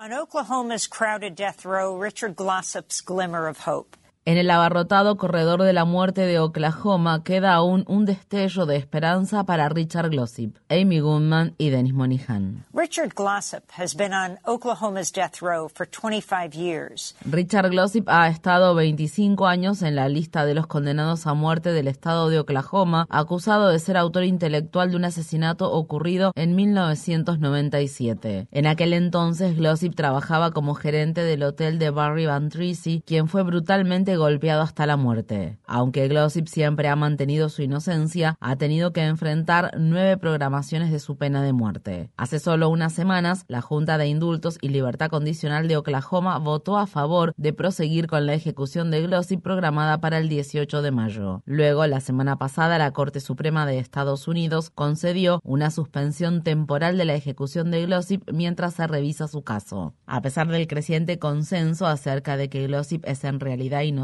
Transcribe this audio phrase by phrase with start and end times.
[0.00, 3.96] On Oklahoma's crowded death row, Richard Glossop's glimmer of hope.
[4.28, 9.44] En el abarrotado corredor de la muerte de Oklahoma queda aún un destello de esperanza
[9.44, 12.62] para Richard Glossip, Amy Goodman y Dennis Monihan.
[12.74, 17.16] Richard Glossip has been on Oklahoma's death row for 25 years.
[17.24, 21.88] Richard Glossip ha estado 25 años en la lista de los condenados a muerte del
[21.88, 28.48] estado de Oklahoma, acusado de ser autor intelectual de un asesinato ocurrido en 1997.
[28.52, 33.42] En aquel entonces, Glossip trabajaba como gerente del hotel de Barry Van Tracy, quien fue
[33.42, 35.58] brutalmente golpeado hasta la muerte.
[35.66, 41.16] Aunque Glossip siempre ha mantenido su inocencia, ha tenido que enfrentar nueve programaciones de su
[41.16, 42.10] pena de muerte.
[42.16, 46.86] Hace solo unas semanas, la Junta de Indultos y Libertad Condicional de Oklahoma votó a
[46.86, 51.42] favor de proseguir con la ejecución de Glossip programada para el 18 de mayo.
[51.44, 57.04] Luego, la semana pasada, la Corte Suprema de Estados Unidos concedió una suspensión temporal de
[57.04, 59.94] la ejecución de Glossip mientras se revisa su caso.
[60.06, 63.97] A pesar del creciente consenso acerca de que Glossip es en realidad inocente,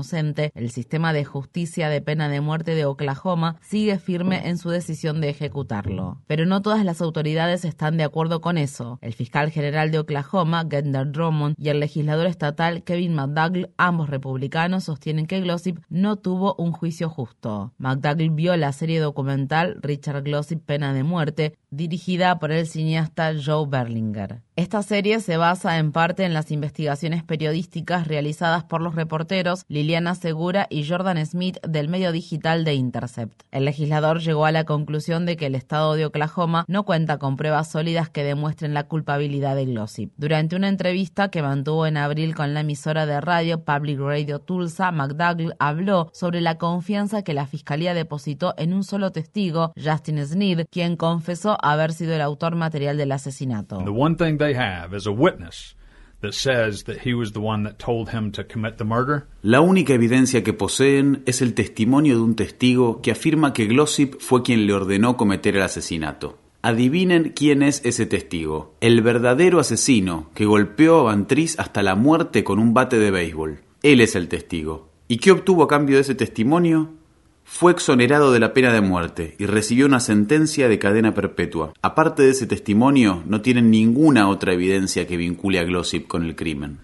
[0.54, 5.20] el sistema de justicia de pena de muerte de Oklahoma sigue firme en su decisión
[5.20, 6.22] de ejecutarlo.
[6.26, 8.98] Pero no todas las autoridades están de acuerdo con eso.
[9.02, 14.84] El fiscal general de Oklahoma, Gendner Drummond, y el legislador estatal Kevin McDougall, ambos republicanos,
[14.84, 17.72] sostienen que Glossip no tuvo un juicio justo.
[17.78, 23.66] McDougall vio la serie documental Richard Glossip Pena de Muerte, dirigida por el cineasta Joe
[23.68, 24.42] Berlinger.
[24.56, 30.14] Esta serie se basa en parte en las investigaciones periodísticas realizadas por los reporteros Liliana
[30.14, 33.42] Segura y Jordan Smith del medio digital de Intercept.
[33.52, 37.36] El legislador llegó a la conclusión de que el estado de Oklahoma no cuenta con
[37.36, 40.10] pruebas sólidas que demuestren la culpabilidad de Glossip.
[40.16, 44.90] Durante una entrevista que mantuvo en abril con la emisora de radio Public Radio Tulsa,
[44.90, 50.64] McDougall habló sobre la confianza que la fiscalía depositó en un solo testigo, Justin Sneed,
[50.70, 53.82] quien confesó haber sido el autor material del asesinato.
[59.42, 64.14] La única evidencia que poseen es el testimonio de un testigo que afirma que Glossip
[64.20, 66.38] fue quien le ordenó cometer el asesinato.
[66.62, 68.74] Adivinen quién es ese testigo.
[68.80, 73.60] El verdadero asesino que golpeó a Bantriz hasta la muerte con un bate de béisbol.
[73.82, 74.88] Él es el testigo.
[75.06, 76.94] ¿Y qué obtuvo a cambio de ese testimonio?
[77.44, 81.72] Fue exonerado de la pena de muerte y recibió una sentencia de cadena perpetua.
[81.82, 86.34] Aparte de ese testimonio, no tienen ninguna otra evidencia que vincule a Glossip con el
[86.34, 86.78] crimen.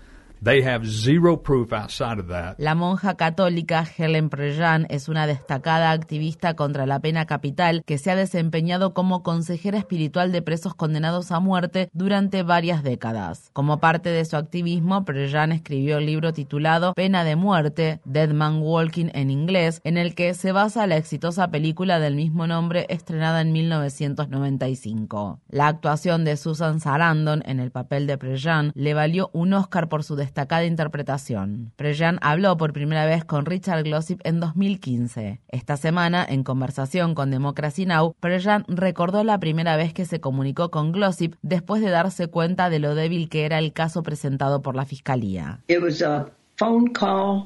[2.56, 8.10] La monja católica Helen Prejean es una destacada activista contra la pena capital que se
[8.10, 13.50] ha desempeñado como consejera espiritual de presos condenados a muerte durante varias décadas.
[13.52, 18.62] Como parte de su activismo, Prejean escribió el libro titulado Pena de muerte, Dead Man
[18.62, 23.42] Walking en inglés, en el que se basa la exitosa película del mismo nombre estrenada
[23.42, 25.38] en 1995.
[25.50, 30.02] La actuación de Susan Sarandon en el papel de Prejean le valió un Oscar por
[30.02, 30.29] su destacada
[30.64, 31.72] interpretación.
[31.76, 35.40] Prejean habló por primera vez con Richard Glossip en 2015.
[35.48, 40.70] Esta semana, en conversación con Democracy Now, Prejean recordó la primera vez que se comunicó
[40.70, 44.74] con Glossip después de darse cuenta de lo débil que era el caso presentado por
[44.74, 45.60] la fiscalía.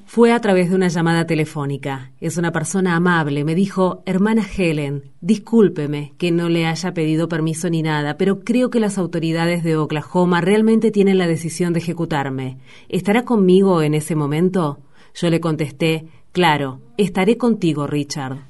[0.06, 2.10] Fue a través de una llamada telefónica.
[2.20, 3.44] Es una persona amable.
[3.44, 8.70] Me dijo, hermana Helen, discúlpeme que no le haya pedido permiso ni nada, pero creo
[8.70, 12.58] que las autoridades de Oklahoma realmente tienen la decisión de ejecutarme.
[12.88, 14.80] ¿Estará conmigo en ese momento?
[15.14, 18.48] Yo le contesté, claro, estaré contigo, Richard.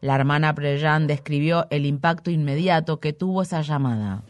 [0.00, 4.22] La hermana Prejan describió el impacto inmediato que tuvo esa llamada.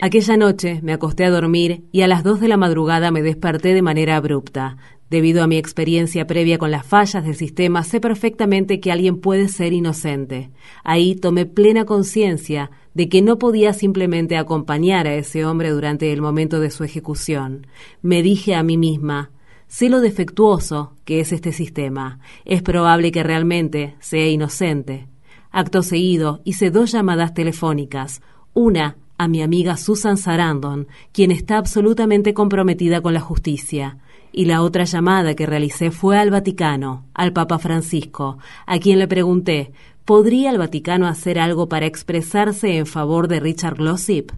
[0.00, 3.74] Aquella noche me acosté a dormir y a las dos de la madrugada me desperté
[3.74, 4.76] de manera abrupta.
[5.08, 9.46] Debido a mi experiencia previa con las fallas del sistema, sé perfectamente que alguien puede
[9.46, 10.50] ser inocente.
[10.82, 16.20] Ahí tomé plena conciencia de que no podía simplemente acompañar a ese hombre durante el
[16.20, 17.68] momento de su ejecución.
[18.02, 19.30] Me dije a mí misma,
[19.74, 22.20] Sé lo defectuoso que es este sistema.
[22.44, 25.08] Es probable que realmente sea inocente.
[25.50, 28.22] Acto seguido hice dos llamadas telefónicas.
[28.52, 33.98] Una a mi amiga Susan Sarandon, quien está absolutamente comprometida con la justicia.
[34.30, 39.08] Y la otra llamada que realicé fue al Vaticano, al Papa Francisco, a quien le
[39.08, 39.72] pregunté,
[40.04, 44.30] ¿podría el Vaticano hacer algo para expresarse en favor de Richard Glossip?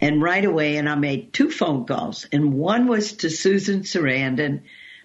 [0.00, 4.62] And right away, and I made two phone calls, and one was to Susan Sarandon,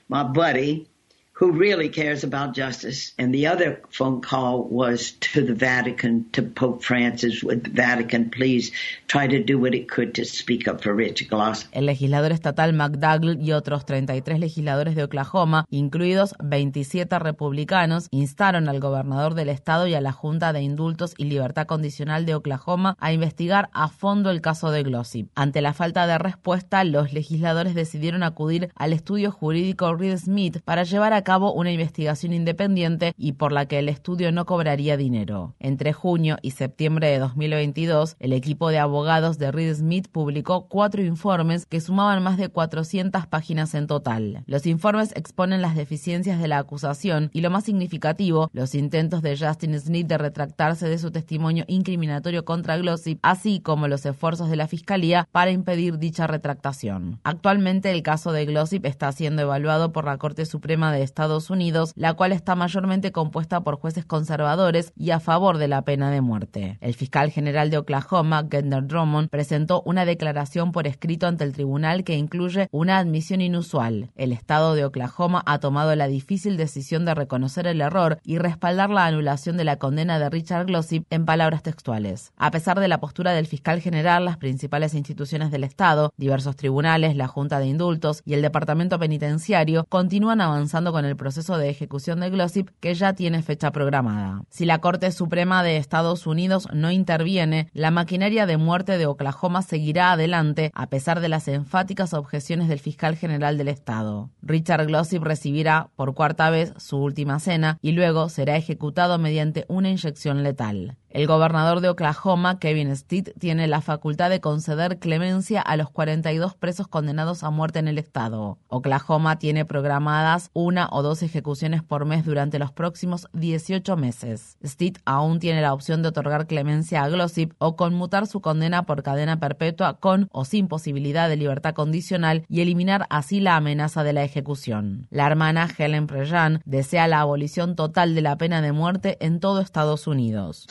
[0.07, 0.87] my buddy,
[1.35, 3.13] who really cares about justice.
[3.17, 8.29] And the other phone call was to the Vatican, to Pope Francis, with the Vatican,
[8.29, 8.71] please
[9.07, 11.67] try to do what it could to speak up for Rich Gloss.
[11.73, 18.79] El legislador estatal McDougall y otros 33 legisladores de Oklahoma, incluidos 27 republicanos, instaron al
[18.79, 23.11] gobernador del estado y a la Junta de Indultos y Libertad Condicional de Oklahoma a
[23.11, 25.29] investigar a fondo el caso de Glossip.
[25.35, 30.83] Ante la falta de respuesta, los legisladores decidieron acudir al estudio jurídico Reed Smith para
[30.83, 35.55] llevar a cabo una investigación independiente y por la que el estudio no cobraría dinero.
[35.59, 41.03] Entre junio y septiembre de 2022, el equipo de abogados de Reed Smith publicó cuatro
[41.03, 44.43] informes que sumaban más de 400 páginas en total.
[44.45, 49.37] Los informes exponen las deficiencias de la acusación y lo más significativo, los intentos de
[49.37, 54.55] Justin Smith de retractarse de su testimonio incriminatorio contra Glossip, así como los esfuerzos de
[54.55, 57.19] la Fiscalía para impedir dicha retractación.
[57.23, 61.14] Actualmente el caso de Glossip está siendo evaluado por la Corte Suprema de Estados
[61.49, 66.11] Unidos, la cual está mayormente compuesta por jueces conservadores y a favor de la pena
[66.11, 66.77] de muerte.
[66.81, 72.03] El fiscal general de Oklahoma, Gendner Drummond, presentó una declaración por escrito ante el tribunal
[72.03, 74.11] que incluye una admisión inusual.
[74.15, 78.89] El estado de Oklahoma ha tomado la difícil decisión de reconocer el error y respaldar
[78.89, 82.33] la anulación de la condena de Richard Glossip en palabras textuales.
[82.35, 87.15] A pesar de la postura del fiscal general, las principales instituciones del Estado, diversos tribunales,
[87.15, 92.19] la Junta de Indultos y el Departamento Penitenciario continúan avanzando con el proceso de ejecución
[92.19, 94.43] de Glossip que ya tiene fecha programada.
[94.49, 99.61] Si la Corte Suprema de Estados Unidos no interviene, la maquinaria de muerte de Oklahoma
[99.61, 104.29] seguirá adelante a pesar de las enfáticas objeciones del fiscal general del Estado.
[104.41, 109.89] Richard Glossip recibirá por cuarta vez su última cena y luego será ejecutado mediante una
[109.89, 110.97] inyección letal.
[111.15, 116.55] El gobernador de Oklahoma, Kevin Stitt, tiene la facultad de conceder clemencia a los 42
[116.55, 118.57] presos condenados a muerte en el estado.
[118.67, 124.57] Oklahoma tiene programadas una o dos ejecuciones por mes durante los próximos 18 meses.
[124.61, 129.01] Stitt aún tiene la opción de otorgar clemencia a Glossip o conmutar su condena por
[129.01, 134.11] cadena perpetua con o sin posibilidad de libertad condicional y eliminar así la amenaza de
[134.11, 135.07] la ejecución.
[135.11, 139.61] La hermana Helen Prejean desea la abolición total de la pena de muerte en todo
[139.61, 140.65] Estados Unidos.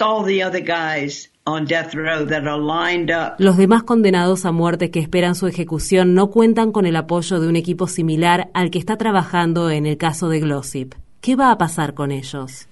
[3.39, 7.49] Los demás condenados a muerte que esperan su ejecución no cuentan con el apoyo de
[7.49, 10.95] un equipo similar al que está trabajando en el caso de Glossip.
[11.25, 12.69] ¿Qué va a pasar con ellos?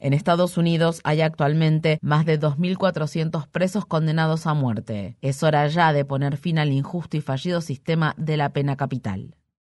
[0.00, 5.16] En Estados Unidos hay actualmente más de 2.400 presos condenados a muerte.
[5.20, 9.34] Es hora ya de poner fin al injusto y fallido sistema de la pena capital.